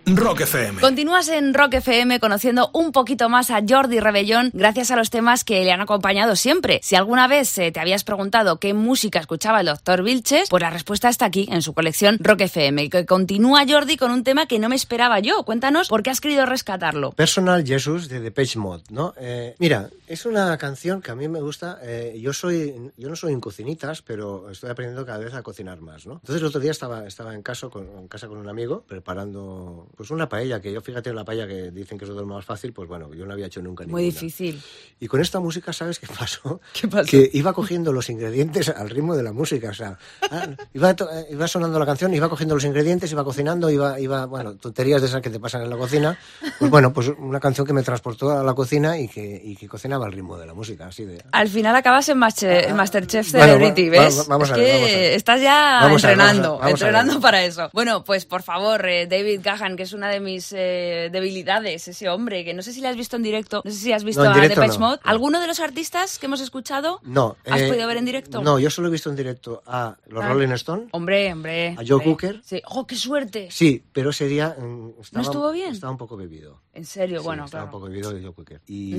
[0.07, 0.82] Rock FM.
[0.82, 5.44] Continúas en Rock FM conociendo un poquito más a Jordi Rebellón gracias a los temas
[5.44, 6.80] que le han acompañado siempre.
[6.82, 10.68] Si alguna vez eh, te habías preguntado qué música escuchaba el doctor Vilches, pues la
[10.68, 12.90] respuesta está aquí en su colección Rock FM.
[12.90, 15.42] Que continúa Jordi con un tema que no me esperaba yo.
[15.44, 17.12] Cuéntanos por qué has querido rescatarlo.
[17.12, 19.14] Personal Jesus de Depeche Mode, ¿no?
[19.18, 21.78] Eh, mira, es una canción que a mí me gusta.
[21.82, 25.80] eh, yo soy, yo no soy en cocinitas, pero estoy aprendiendo cada vez a cocinar
[25.80, 26.14] más, ¿no?
[26.14, 29.88] Entonces el otro día estaba, estaba en, casa con, en casa con un amigo preparando
[29.97, 32.72] pues una paella, que yo fíjate la paella que dicen que es lo más fácil,
[32.72, 34.20] pues bueno, yo no había hecho nunca Muy ninguna.
[34.20, 34.62] difícil.
[35.01, 36.61] Y con esta música, ¿sabes qué pasó?
[36.72, 37.07] ¿Qué pasó?
[37.11, 39.70] Que iba cogiendo los ingredientes al ritmo de la música.
[39.70, 39.99] O sea,
[40.30, 40.97] ah, iba, eh,
[41.30, 45.09] iba sonando la canción, iba cogiendo los ingredientes, iba cocinando, iba, iba, bueno, tonterías de
[45.09, 46.18] esas que te pasan en la cocina.
[46.59, 49.68] Pues bueno, pues una canción que me transportó a la cocina y que, y que
[49.68, 51.22] cocinaba al ritmo de la música, así de...
[51.32, 54.26] Al final acabas en Master- en Masterchef Bueno, Celebrity, va- va- ¿ves?
[54.28, 55.12] vamos es a ver, que vamos a ver.
[55.12, 57.70] estás ya Vamos a ver, entrenando, vamos a- entrenando para eso.
[57.72, 62.09] Bueno, pues por favor, eh, David Gahan, que es una de mis eh, debilidades, ese
[62.09, 64.22] hombre, que no sé si le has visto en directo, no sé si has visto
[64.22, 64.87] No, en a directo Depeche no.
[64.89, 65.01] Mode.
[65.05, 67.01] ¿Alguno de los artistas que hemos escuchado?
[67.05, 67.37] No.
[67.47, 68.43] ¿Has eh, podido ver en directo?
[68.43, 70.28] No, yo solo he visto en directo a los Ah.
[70.28, 70.89] Rolling Stones.
[70.93, 71.68] Hombre, hombre.
[71.78, 72.05] ¿A Joe hombre.
[72.05, 72.41] Cooker?
[72.45, 72.61] Sí.
[72.66, 73.49] ¡Oh, qué suerte!
[73.51, 75.72] Sí, pero ese día mm, estaba, estuvo bien?
[75.72, 76.61] Estaba un poco bebido.
[76.72, 77.76] En serio, Sí, bueno, estaba claro.
[77.76, 78.61] un poco bebido de Joe Cooker.
[78.66, 78.95] Y,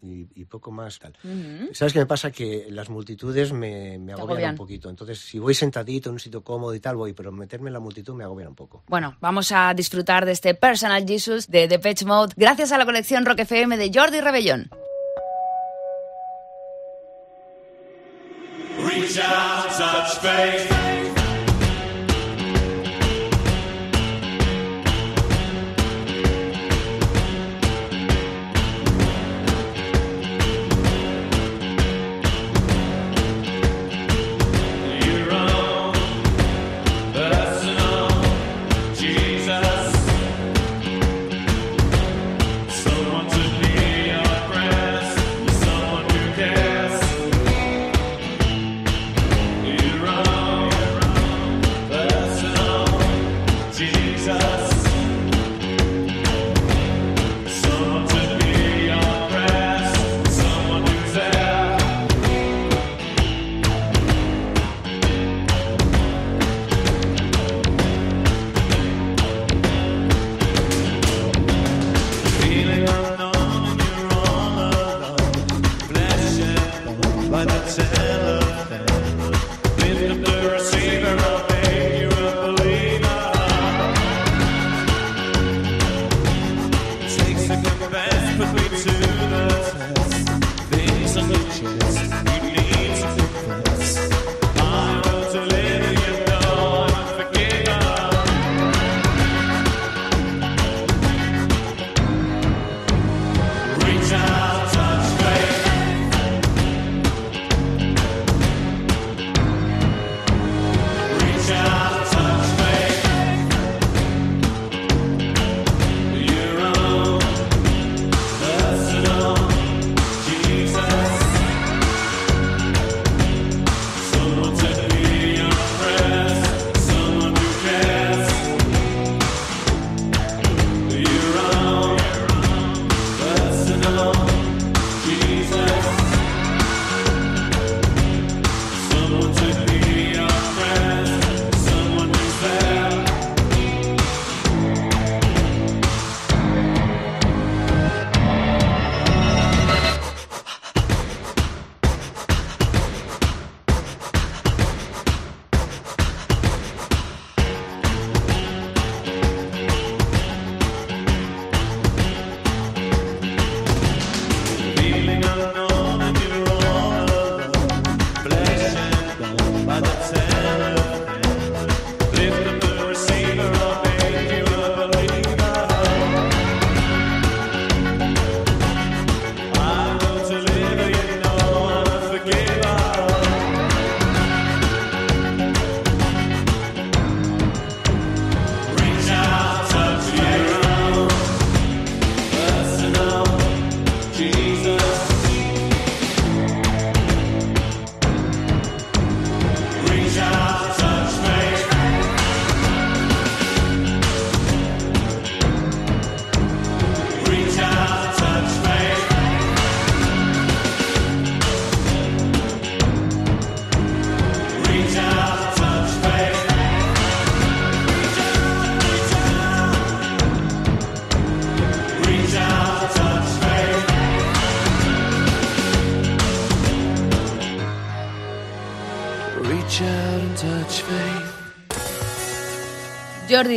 [0.00, 1.16] y, poco más tal.
[1.72, 2.30] ¿Sabes qué me pasa?
[2.30, 4.50] Que las multitudes me, me agobian agobian.
[4.52, 4.90] un poquito.
[4.90, 7.80] Entonces, si voy sentadito en un sitio cómodo y tal, voy, pero meterme en la
[7.80, 8.73] multitud me agobian un poco.
[8.86, 13.24] Bueno, vamos a disfrutar de este Personal Jesus de Depeche Mode gracias a la colección
[13.24, 14.70] Rock FM de Jordi Rebellón.
[18.78, 20.83] Reach out, touch faith.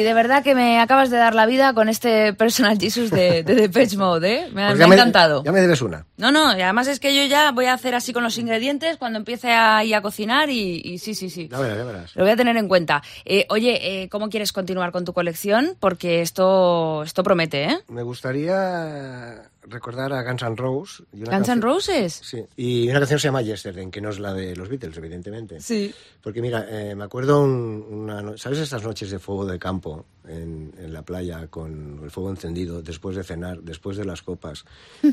[0.08, 3.56] De verdad que me acabas de dar la vida con este Personal Jesus de, de
[3.56, 4.48] Depeche Mode, ¿eh?
[4.54, 5.44] Me, ha- Pues me ha ya encantado.
[5.44, 6.06] Ya me debes una.
[6.18, 8.98] No, no, y además es que yo ya voy a hacer así con los ingredientes
[8.98, 11.48] cuando empiece a, ir a cocinar y, y sí, sí, sí.
[11.52, 12.16] Ya verás, ya verás.
[12.16, 13.04] Lo voy a tener en cuenta.
[13.26, 15.76] Eh, oye, eh, ¿cómo quieres continuar con tu colección?
[15.80, 17.78] Porque esto, esto promete, ¿eh?
[17.90, 21.04] Me gustaría recordar a Guns N' Roses.
[21.14, 22.22] y una ¿Guns N' Roses?
[22.24, 25.60] Sí, y una canción se llama Yesterday, que no es la de los Beatles, evidentemente.
[25.62, 25.94] Sí.
[26.22, 30.74] Porque mira, eh, me acuerdo un- una, ¿sabes estas noches de fuego de campo en,
[30.78, 34.66] en la playa con el fuego encendido después de cenar, después de las copas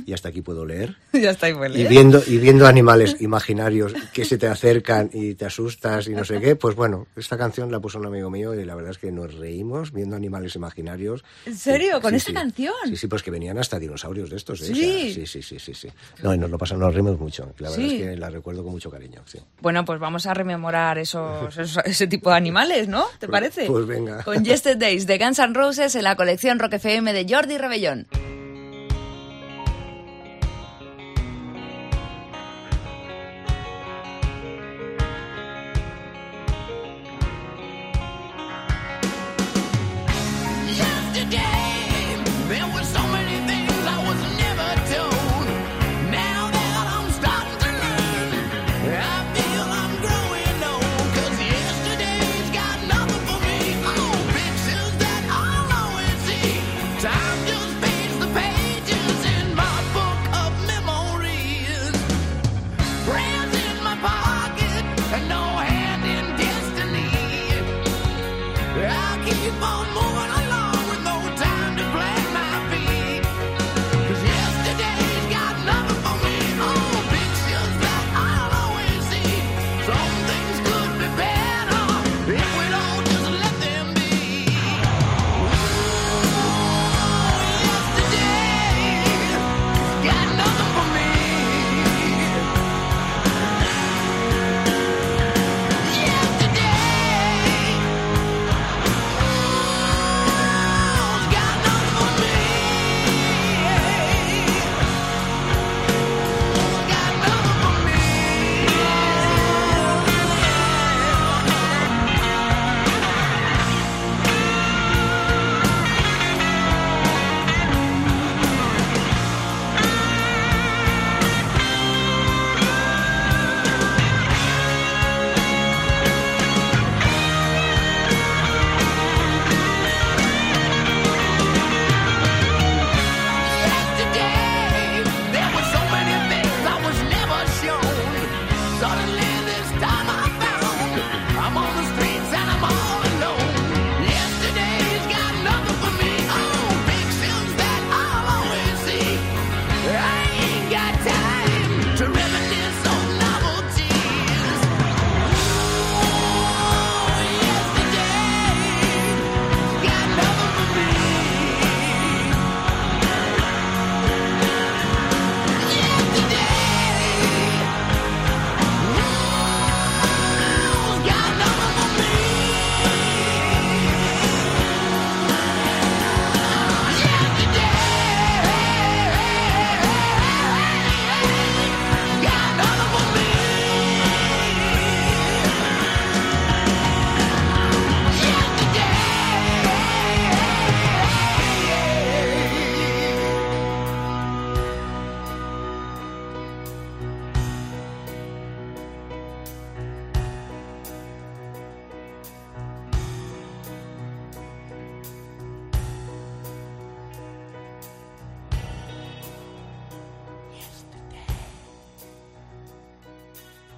[0.07, 0.97] y hasta aquí puedo leer?
[1.12, 1.37] ¿eh?
[1.75, 6.25] Y viendo, y viendo animales imaginarios que se te acercan y te asustas y no
[6.25, 8.99] sé qué, pues bueno, esta canción la puso un amigo mío y la verdad es
[8.99, 11.25] que nos reímos viendo animales imaginarios.
[11.47, 12.01] ¿En serio?
[12.01, 12.35] ¿Con Sí, esta sí.
[12.35, 12.75] canción?
[12.87, 14.73] Sí, sí, pues que venían hasta dinosaurios de estos, ¿eh?
[14.73, 14.81] O Sí.
[15.12, 15.89] sea, sí, sí, sí, sí, sí.
[16.23, 17.53] No, y nos lo pasamos, nos reímos mucho.
[17.59, 19.23] La verdad es que la recuerdo con mucho cariño.
[19.61, 23.05] Bueno, pues vamos a rememorar esos, esos- ese tipo de animales, ¿no?
[23.19, 23.67] ¿Te parece?
[23.67, 24.23] pues venga.
[24.23, 28.07] Con Yesterdays de Guns N' Roses en la colección Rock FM de Jordi Rebellón.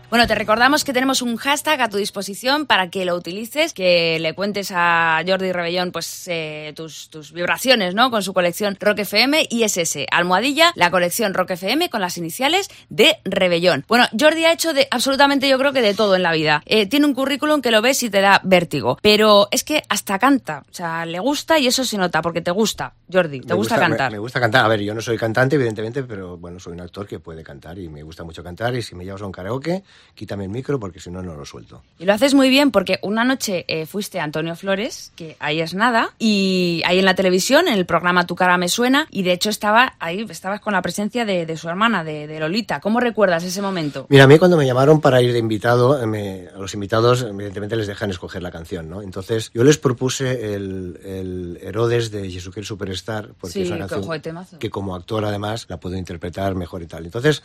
[0.09, 4.19] Bueno, te recordamos que tenemos un hashtag a tu disposición para que lo utilices, que
[4.21, 8.11] le cuentes a Jordi Rebellón pues eh, tus, tus vibraciones, ¿no?
[8.13, 12.19] Con su colección Rock FM y es ese, almohadilla, la colección Rock FM con las
[12.19, 13.85] iniciales de Rebellón.
[13.89, 16.63] Bueno, Jordi ha hecho de absolutamente yo creo que de todo en la vida.
[16.67, 20.21] Eh, tiene un currículum que lo ves y te da vértigo, pero es que hasta
[20.21, 22.95] canta, o sea, le gusta y eso se nota porque te gusta.
[23.13, 24.13] Jordi, ¿te Me gusta, me- cantar?
[24.13, 24.65] Me, gusta cantar.
[24.65, 27.77] A ver, yo no soy cantante, evidentemente, pero bueno, soy un actor que puede cantar
[27.79, 28.75] y me gusta mucho cantar.
[28.77, 29.83] Y si me llevas a un karaoke,
[30.15, 31.83] quítame el micro porque si no, no lo suelto.
[31.99, 35.61] Y lo haces muy bien porque una noche eh, fuiste a Antonio Flores, que ahí
[35.61, 39.23] es nada, y ahí en la televisión, en el programa Tu cara me suena, y
[39.23, 42.81] de hecho estaba ahí, estabas con la presencia de, de su hermana, de, de Lolita.
[42.81, 44.07] ¿Cómo recuerdas ese momento?
[44.09, 47.23] Mira, a mí cuando me llamaron para ir de invitado, eh, me- a los invitados
[47.23, 49.03] evidentemente les dejan escoger la canción, ¿no?
[49.03, 54.59] Entonces yo les propuse el, el Herodes de Jesucristo Superstar, porque Sí, es una canción
[54.59, 57.05] que como actor además la puedo interpretar mejor y tal.
[57.05, 57.43] Entonces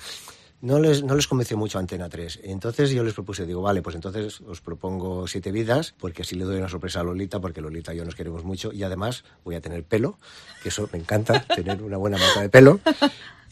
[0.62, 2.42] no les, no les convenció mucho Antena 3.
[2.44, 6.46] Entonces yo les propuse, digo, vale, pues entonces os propongo Siete Vidas, porque así le
[6.46, 9.56] doy una sorpresa a Lolita, porque Lolita y yo nos queremos mucho, y además voy
[9.56, 10.18] a tener pelo,
[10.62, 12.80] que eso me encanta, tener una buena marca de pelo.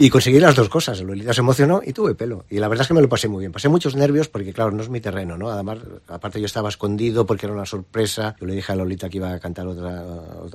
[0.01, 1.01] Y conseguí las dos cosas.
[1.01, 2.45] Lolita se emocionó y tuve pelo.
[2.49, 3.51] Y la verdad es que me lo pasé muy bien.
[3.51, 5.49] Pasé muchos nervios porque, claro, no es mi terreno, ¿no?
[5.51, 8.33] Además, aparte yo estaba escondido porque era una sorpresa.
[8.39, 10.01] Yo le dije a Lolita que iba a cantar otra,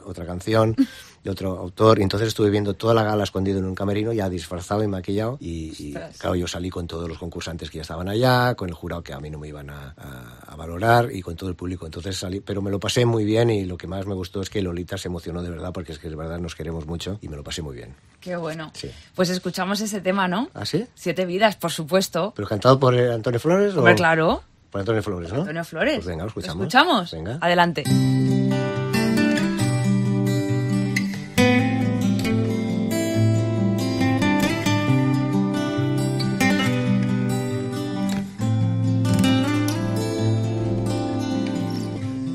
[0.06, 0.74] otra canción
[1.22, 1.98] de otro autor.
[1.98, 5.36] Y entonces estuve viendo toda la gala escondido en un camerino, ya disfrazado y maquillado.
[5.40, 8.74] Y, y, claro, yo salí con todos los concursantes que ya estaban allá, con el
[8.74, 11.56] jurado que a mí no me iban a, a- a valorar y con todo el
[11.56, 11.84] público.
[11.84, 14.48] Entonces salí, pero me lo pasé muy bien y lo que más me gustó es
[14.48, 17.28] que Lolita se emocionó de verdad porque es que de verdad nos queremos mucho y
[17.28, 17.94] me lo pasé muy bien.
[18.20, 18.70] Qué bueno.
[18.72, 18.88] Sí.
[19.14, 20.48] Pues escuchamos ese tema, ¿no?
[20.54, 20.86] ¿Ah, sí?
[20.94, 22.32] Siete vidas, por supuesto.
[22.34, 23.76] ¿Pero cantado por eh, Antonio Flores?
[23.76, 23.96] Hombre, o...
[23.96, 24.42] claro.
[24.70, 25.40] Por Antonio Flores, ¿no?
[25.40, 25.94] Antonio Flores.
[25.96, 26.62] Pues venga, lo escuchamos.
[26.62, 27.12] escuchamos?
[27.12, 27.38] Venga.
[27.40, 27.84] Adelante.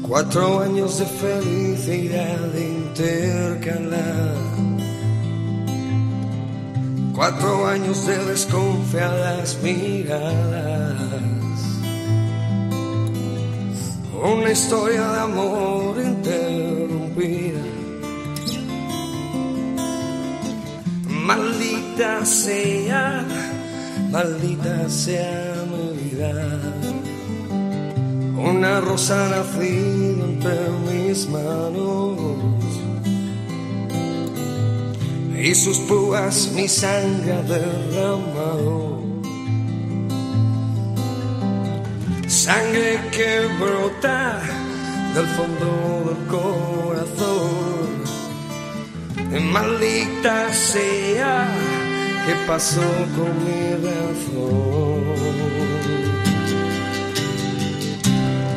[0.09, 4.48] Cuatro años de felicidad intercalar.
[7.19, 10.23] Cuatro años de desconfiadas miradas.
[14.23, 17.59] Una historia de amor interrumpida.
[21.09, 23.25] Maldita sea,
[24.11, 26.57] maldita sea mi vida.
[28.37, 32.49] Una rosa nacida entre mis manos
[35.41, 38.99] y sus púas mi sangre derramado.
[42.27, 44.41] Sangre que brota
[45.15, 47.89] del fondo del corazón.
[49.51, 51.47] Maldita sea,
[52.25, 52.81] ¿qué pasó
[53.15, 54.99] con mi razón?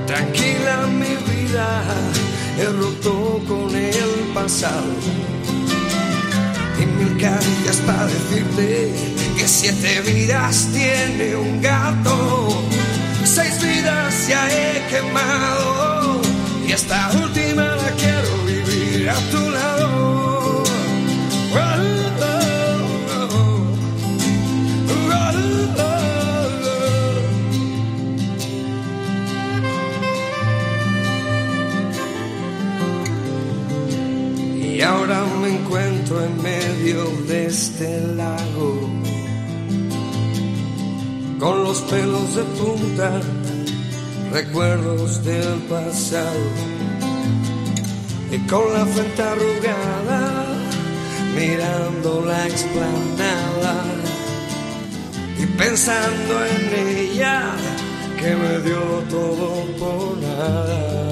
[0.06, 1.68] Tranquila mi vida,
[2.58, 5.31] he roto con el pasado.
[7.22, 8.92] Caricias para decirte
[9.38, 12.48] que siete vidas tiene un gato.
[13.24, 16.20] Seis vidas ya he quemado.
[16.66, 17.31] Y esta última
[41.38, 43.20] con los pelos de punta,
[44.32, 46.44] recuerdos del pasado,
[48.30, 50.46] y con la frente arrugada,
[51.36, 53.84] mirando la explanada,
[55.36, 57.56] y pensando en ella,
[58.20, 58.80] que me dio
[59.10, 61.10] todo por nada.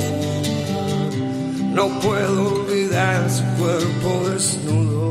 [1.74, 5.09] No puedo olvidar su cuerpo desnudo.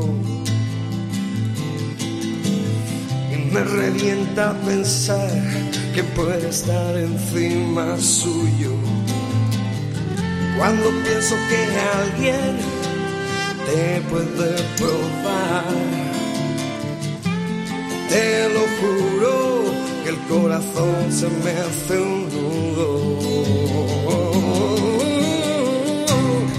[3.52, 5.30] Me revienta pensar
[5.94, 8.74] que puede estar encima suyo.
[10.56, 11.60] Cuando pienso que
[11.98, 12.58] alguien
[13.66, 15.64] te puede probar,
[18.08, 19.64] te lo juro
[20.04, 23.20] que el corazón se me hace un nudo.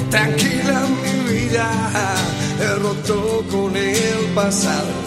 [0.10, 1.68] Tranquila mi vida,
[2.60, 5.01] he roto con el pasado.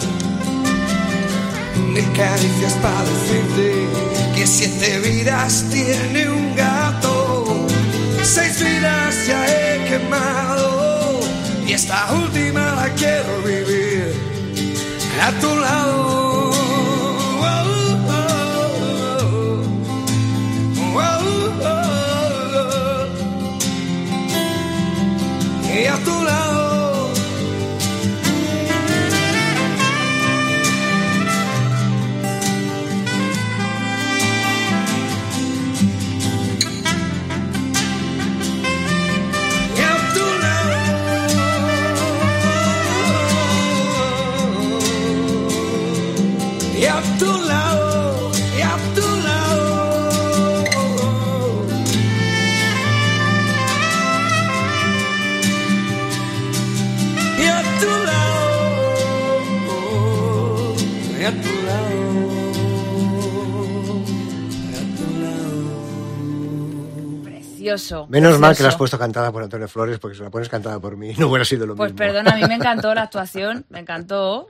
[1.95, 3.87] Mil caricias para decirte
[4.35, 7.65] que siete vidas tiene un gato.
[8.21, 11.21] Seis vidas ya he quemado
[11.65, 14.13] y esta última la quiero vivir
[15.21, 16.24] a tu lado.
[67.75, 68.07] Precioso.
[68.09, 68.77] Menos mal que la has precioso.
[68.77, 71.65] puesto cantada por Antonio Flores, porque si la pones cantada por mí no hubiera sido
[71.65, 71.97] lo Pues mismo.
[72.05, 74.47] perdona, a mí me encantó la actuación, me encantó.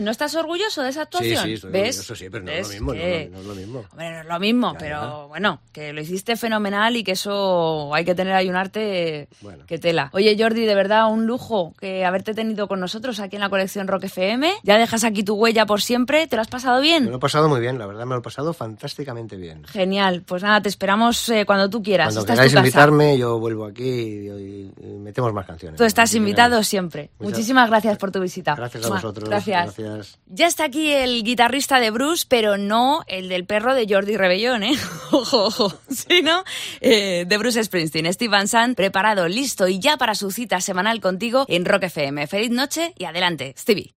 [0.00, 1.44] ¿No estás orgulloso de esa Sí, actuación?
[1.44, 1.96] sí, estoy ¿Ves?
[1.98, 3.84] orgulloso, sí, pero no es ¿Ves lo mismo, no, que- no es lo mismo.
[3.90, 8.04] Hombre, no es lo mismo, pero bueno, que lo hiciste fenomenal y que eso hay
[8.04, 9.28] que tener ahí un arte
[9.66, 10.10] que tela.
[10.12, 13.88] Oye, Jordi, de verdad, un lujo que haberte tenido con nosotros aquí en la colección
[13.88, 14.52] Rock FM.
[14.62, 16.26] Ya dejas aquí tu huella por siempre.
[16.26, 17.04] ¿Te lo has pasado bien?
[17.04, 19.64] Me lo he pasado muy bien, la verdad me lo he pasado fantásticamente bien.
[19.64, 20.22] Genial.
[20.26, 22.14] Pues nada, te esperamos eh, cuando tú quieras.
[22.14, 22.66] Cuando Esta es tu casa.
[22.66, 25.78] invitarme, yo vuelvo aquí y, metemos más canciones.
[25.78, 27.10] Tú estás invitado siempre.
[27.18, 28.54] Muchas- Muchísimas gracias por tu visita.
[28.54, 29.28] Gracias a vosotros.
[29.28, 29.76] Gracias.
[29.76, 30.18] Gracias.
[30.26, 34.62] Ya está aquí el guitarrista de Bruce, pero no el del perro de Jordi Rebellón,
[34.62, 34.74] ¿eh?
[35.10, 35.74] Ojo, ojo.
[35.90, 36.44] Sí, ¿no?
[36.80, 41.00] Eh, de Bruce Springsteen, Steve Van Sant, preparado, listo y ya para su cita semanal
[41.00, 42.26] contigo en Rock FM.
[42.26, 43.90] Feliz noche y adelante, Stevie.